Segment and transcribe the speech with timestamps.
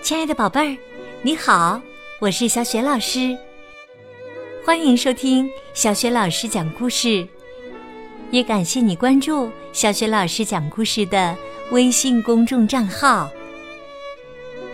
[0.00, 0.78] 亲爱的宝贝儿，
[1.22, 1.80] 你好，
[2.20, 3.36] 我是小雪老师，
[4.64, 7.26] 欢迎收听小雪老师讲故事，
[8.30, 11.36] 也感谢你关注小雪老师讲故事的
[11.72, 13.28] 微信公众账号。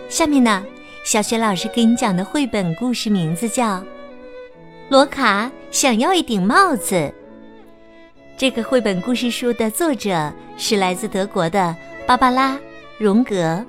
[0.08, 0.64] 下面呢，
[1.04, 3.78] 小雪老师给你讲的绘本故事名字叫
[4.88, 6.94] 《罗卡想要一顶帽子》。
[8.36, 11.74] 这个绘本故事书的作者是来自德国的
[12.06, 12.52] 芭芭拉·
[12.98, 13.64] 荣格。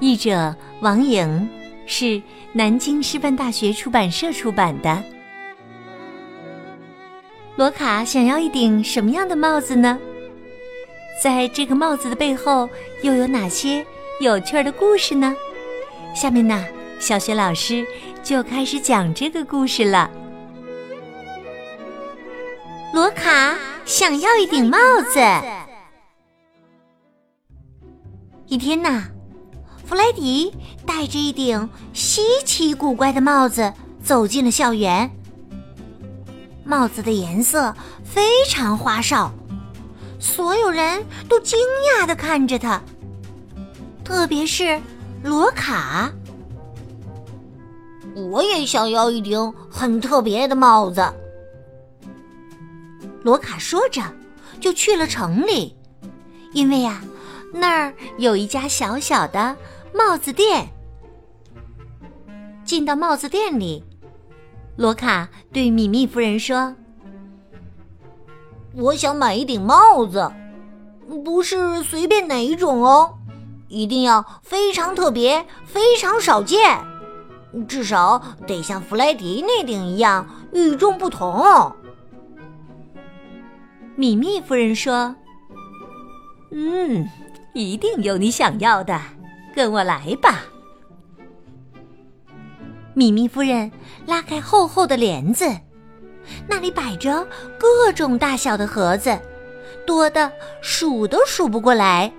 [0.00, 1.48] 译者王颖
[1.86, 2.20] 是
[2.52, 5.02] 南京师范大学出版社出版的。
[7.56, 9.98] 罗卡想要一顶什么样的帽子呢？
[11.22, 12.68] 在这个帽子的背后
[13.02, 13.84] 又有哪些
[14.20, 15.34] 有趣的故事呢？
[16.14, 16.62] 下面呢，
[16.98, 17.86] 小学老师
[18.22, 20.10] 就开始讲这个故事了。
[22.92, 25.20] 罗卡想要一顶帽子。
[28.46, 29.08] 一天呐。
[29.86, 30.52] 弗莱迪
[30.84, 35.08] 戴着一顶稀奇古怪的帽子走进了校园。
[36.64, 37.72] 帽子的颜色
[38.04, 39.32] 非常花哨，
[40.18, 41.56] 所有人都惊
[41.94, 42.82] 讶的看着他，
[44.02, 44.80] 特别是
[45.22, 46.10] 罗卡。
[48.16, 51.06] 我也想要一顶很特别的帽子。
[53.22, 54.02] 罗卡说着，
[54.60, 55.76] 就去了城里，
[56.52, 57.00] 因为呀，
[57.52, 59.56] 那儿有一家小小的。
[59.96, 60.68] 帽子店。
[62.64, 63.82] 进到帽子店里，
[64.76, 66.74] 罗卡对米密夫人说
[68.74, 70.30] ：“我想买一顶帽子，
[71.24, 73.14] 不是随便哪一种哦，
[73.68, 76.78] 一定要非常特别、非常少见，
[77.66, 81.72] 至少得像弗莱迪那顶一样与众不同。”
[83.96, 85.16] 米密夫人说
[86.52, 87.08] ：“嗯，
[87.54, 89.00] 一定有你想要的。”
[89.56, 90.44] 跟我来吧，
[92.92, 93.72] 米米夫人
[94.06, 95.50] 拉开厚厚的帘子，
[96.46, 97.26] 那里摆着
[97.58, 99.18] 各种大小的盒子，
[99.86, 102.12] 多的数都数不过来。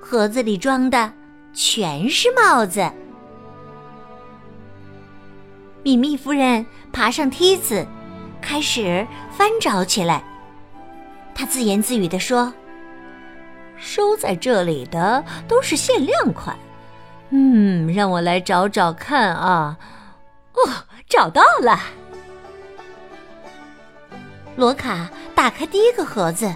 [0.00, 1.12] 盒子里装的
[1.52, 2.90] 全是帽子。
[5.84, 7.86] 米米夫人爬上梯子，
[8.42, 10.24] 开始翻找起来。
[11.36, 12.52] 她自言自语地说。
[13.78, 16.56] 收在这里的都是限量款，
[17.30, 19.76] 嗯，让我来找找看啊！
[20.54, 20.70] 哦，
[21.08, 21.78] 找到了！
[24.56, 26.54] 罗卡打开第一个盒子，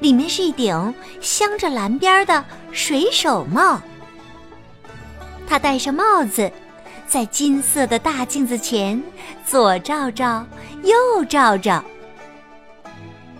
[0.00, 3.80] 里面是一顶镶着蓝边的水手帽。
[5.46, 6.50] 他戴上帽子，
[7.06, 9.00] 在金色的大镜子前
[9.46, 10.44] 左照照，
[10.82, 11.84] 右照照。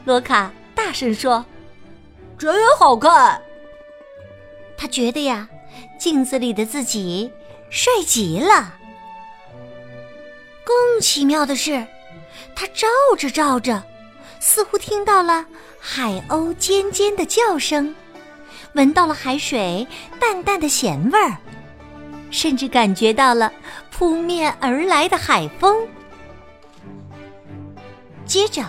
[0.04, 1.44] 罗卡大声说。
[2.40, 3.42] 真好看，
[4.74, 5.46] 他觉得呀，
[5.98, 7.30] 镜子里的自己
[7.68, 8.76] 帅极了。
[10.64, 11.86] 更奇妙的是，
[12.56, 13.82] 他照着照着，
[14.40, 15.44] 似乎听到了
[15.78, 17.94] 海鸥尖尖的叫声，
[18.72, 19.86] 闻到了海水
[20.18, 21.36] 淡淡的咸味儿，
[22.30, 23.52] 甚至感觉到了
[23.90, 25.86] 扑面而来的海风。
[28.24, 28.64] 接着。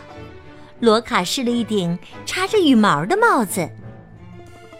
[0.81, 3.69] 罗卡试了一顶插着羽毛的帽子，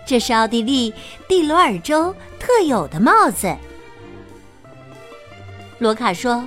[0.06, 0.92] 这是奥地利
[1.28, 3.56] 蒂罗尔州特有的帽子。
[5.78, 6.44] 罗卡说：“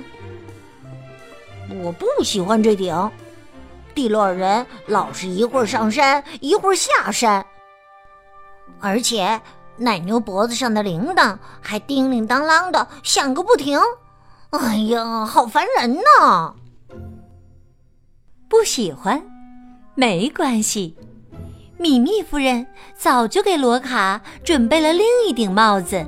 [1.81, 3.11] 我不喜欢这顶，
[3.93, 7.45] 蒂罗尔人老是一会儿上山一会儿下山，
[8.81, 9.39] 而且
[9.77, 13.79] 奶牛脖子上的铃铛还叮铃当啷的响个不停。
[14.49, 16.53] 哎呀，好烦人呐！
[18.49, 19.21] 不喜欢。”
[19.97, 20.93] 没关系，
[21.77, 22.67] 米密夫人
[22.97, 26.05] 早就给罗卡准备了另一顶帽子。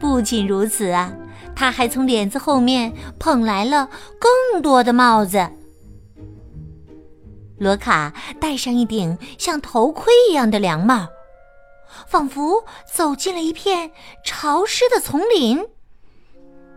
[0.00, 1.12] 不仅如此啊，
[1.54, 3.88] 她还从帘子后面捧来了
[4.18, 5.48] 更多的帽子。
[7.58, 11.06] 罗卡戴上一顶像头盔一样的凉帽，
[12.08, 13.92] 仿佛走进了一片
[14.24, 15.64] 潮湿的丛林。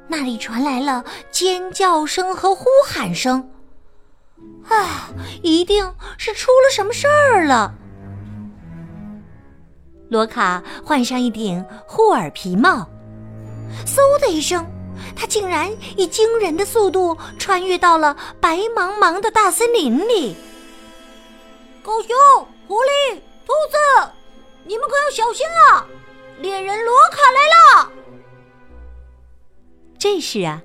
[0.07, 3.49] 那里传来了尖叫声和呼喊声。
[4.69, 5.09] 啊！
[5.41, 7.73] 一定是出了什么事儿了。
[10.09, 12.87] 罗卡换上一顶护耳皮帽，
[13.85, 14.65] 嗖的一声，
[15.15, 20.35] 他竟然以惊人的速度穿越到了白茫茫的大森林里。
[21.83, 22.15] 狗熊、
[22.67, 23.15] 狐狸、
[23.45, 24.11] 兔子，
[24.65, 25.85] 你们可要小心了！
[26.39, 27.91] 猎人罗卡来了。
[29.97, 30.61] 这时啊。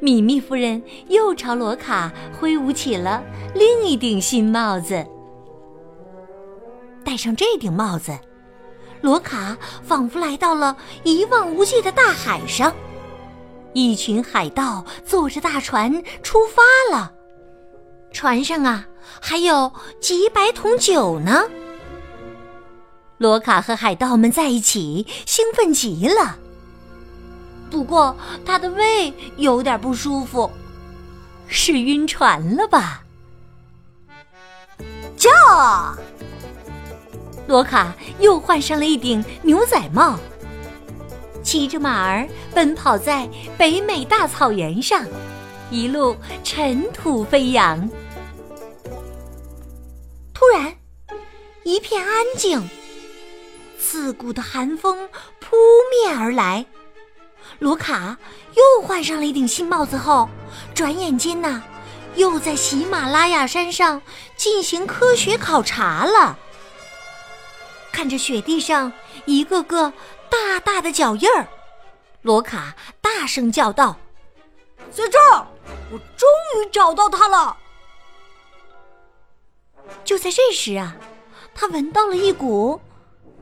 [0.00, 3.22] 米密夫人又朝罗卡挥舞起了
[3.54, 5.06] 另一顶新帽子。
[7.04, 8.18] 戴上这顶帽子，
[9.00, 12.74] 罗卡仿佛来到了一望无际的大海上，
[13.74, 16.62] 一群海盗坐着大船出发
[16.96, 17.12] 了。
[18.12, 18.86] 船上啊，
[19.20, 21.44] 还有几百桶酒呢。
[23.18, 26.38] 罗卡和海盗们在一起，兴奋极了。
[27.70, 30.50] 不过他的胃有点不舒服，
[31.46, 33.02] 是晕船了吧？
[35.16, 35.96] 驾！
[37.46, 40.18] 罗卡又换上了一顶牛仔帽，
[41.42, 45.06] 骑着马儿奔跑在北美大草原上，
[45.70, 47.88] 一路尘土飞扬。
[50.34, 50.74] 突然，
[51.62, 52.68] 一片安静，
[53.78, 55.08] 刺骨的寒风
[55.40, 55.56] 扑
[56.04, 56.66] 面而来。
[57.58, 58.16] 罗卡
[58.54, 60.28] 又换上了一顶新帽子后，
[60.74, 61.62] 转眼间呐，
[62.14, 64.02] 又在喜马拉雅山上
[64.36, 66.38] 进行科学考察了。
[67.90, 68.92] 看着雪地上
[69.24, 69.92] 一个个
[70.28, 71.48] 大大的脚印儿，
[72.20, 73.96] 罗卡大声叫道
[74.92, 75.46] ：“在这儿，
[75.90, 77.56] 我终于找到它了！”
[80.04, 80.94] 就在这时啊，
[81.54, 82.80] 他闻到了一股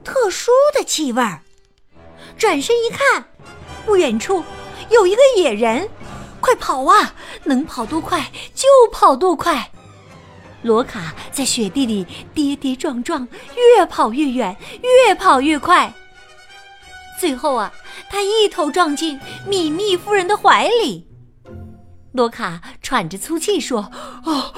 [0.05, 1.40] 特殊的气味儿，
[2.38, 3.25] 转身一看，
[3.85, 4.43] 不远处
[4.91, 5.89] 有一个野人，
[6.41, 7.15] 快跑啊！
[7.45, 9.71] 能跑多快就跑多快。
[10.63, 13.29] 罗卡在雪地里跌跌撞撞，
[13.77, 15.93] 越跑越远，越跑越快。
[17.21, 17.73] 最后啊，
[18.11, 21.07] 他一头撞进米密夫人的怀里。
[22.13, 23.81] 罗卡喘着粗气说
[24.25, 24.55] ：“啊，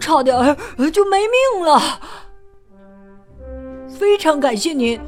[0.00, 0.56] 差点
[0.92, 2.00] 就没命了。”
[3.98, 5.00] 非常感谢您。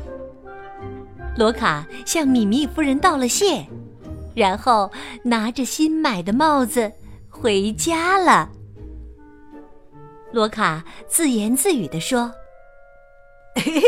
[1.39, 3.65] 罗卡向米密夫人道了谢，
[4.35, 4.91] 然后
[5.23, 6.93] 拿着新买的帽子
[7.29, 8.51] 回家了。
[10.33, 12.33] 罗卡自言自语地说
[13.55, 13.83] ：“嘿嘿，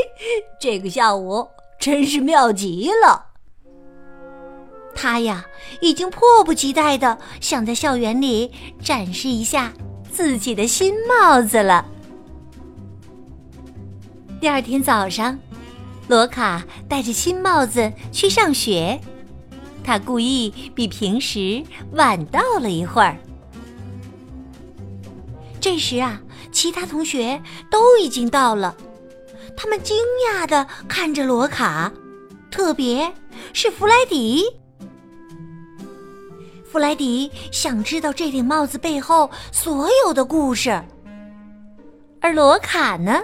[0.61, 1.45] 这个下午
[1.81, 3.27] 真是妙极了。”
[4.95, 5.45] 他呀，
[5.81, 9.73] 已经迫不及待的想在校园里展示一下
[10.09, 11.85] 自己的新帽子了。
[14.41, 15.37] 第二天早上，
[16.11, 19.01] 罗卡戴着新帽子去上学，
[19.85, 21.63] 他故意比平时
[21.93, 23.17] 晚到了一会儿。
[25.61, 26.21] 这时啊。
[26.53, 27.41] 其他同学
[27.71, 28.75] 都已经到了，
[29.57, 29.97] 他们惊
[30.29, 31.93] 讶的看着罗卡，
[32.51, 33.15] 特别
[33.53, 34.43] 是弗莱迪。
[36.69, 40.83] 弗莱迪想知道这顶帽子背后所有的故事，
[42.21, 43.23] 而罗卡呢，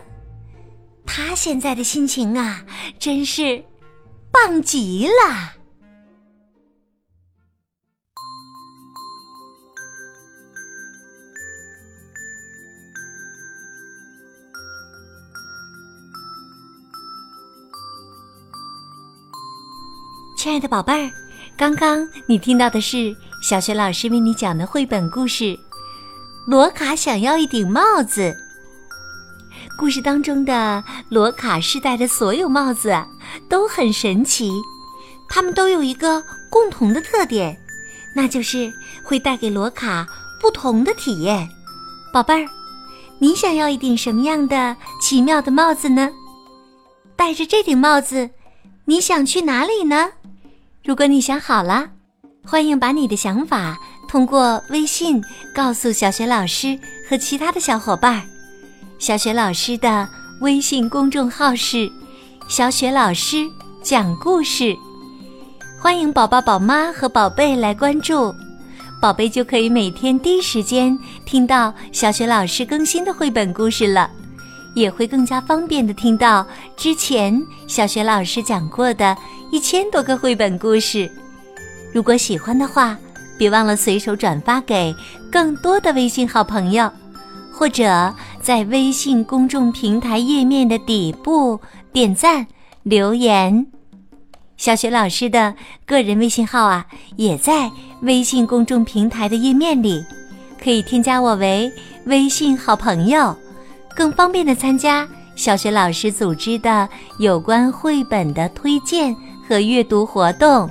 [1.06, 2.64] 他现在的心情啊，
[2.98, 3.64] 真是
[4.30, 5.52] 棒极了。
[20.36, 21.10] 亲爱的宝贝儿，
[21.56, 25.44] 刚刚你听到的是小学老师为你讲的绘本故事
[26.46, 28.20] 《罗卡想要一顶帽子》。
[29.78, 32.96] 故事当中的罗卡是戴的所有帽子
[33.48, 34.50] 都很神奇，
[35.28, 37.56] 它们都有一个共同的特点，
[38.14, 38.72] 那就是
[39.04, 40.06] 会带给罗卡
[40.40, 41.46] 不同的体验。
[42.10, 42.48] 宝贝儿，
[43.18, 46.10] 你想要一顶什么样的奇妙的帽子呢？
[47.14, 48.30] 戴着这顶帽子，
[48.86, 50.12] 你想去哪里呢？
[50.82, 51.90] 如果你想好了，
[52.46, 53.76] 欢迎把你的想法
[54.08, 55.22] 通过微信
[55.54, 58.26] 告诉小雪老师和其他的小伙伴。
[58.98, 60.08] 小雪老师的
[60.40, 61.90] 微信公众号是
[62.48, 63.46] “小雪老师
[63.82, 64.74] 讲故事”，
[65.78, 68.34] 欢迎宝宝、宝妈和宝贝来关注，
[69.00, 74.10] 宝贝就可以每天第一时间听到小雪老师更新的绘本故事了，
[74.74, 79.16] 也会更加方便的听到之前小雪老师讲过的。
[79.52, 81.08] 一千多个绘本故事，
[81.92, 82.98] 如果喜欢的话，
[83.38, 84.92] 别忘了随手转发给
[85.30, 86.90] 更多的微信好朋友，
[87.52, 88.12] 或者
[88.46, 91.58] 在微信公众平台页面的底部
[91.92, 92.46] 点赞
[92.84, 93.66] 留言。
[94.56, 95.52] 小雪老师的
[95.84, 96.86] 个人微信号啊，
[97.16, 97.68] 也在
[98.02, 100.04] 微信公众平台的页面里，
[100.62, 101.68] 可以添加我为
[102.04, 103.34] 微信好朋友，
[103.96, 106.88] 更方便的参加小雪老师组织的
[107.18, 109.12] 有关绘本的推荐。
[109.48, 110.68] 和阅读活动。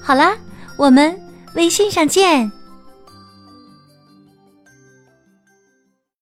[0.00, 0.36] 好啦，
[0.76, 1.16] 我们
[1.54, 2.50] 微信上见。